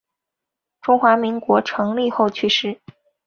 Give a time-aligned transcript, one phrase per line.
[0.81, 2.81] 中华民国成立后去世。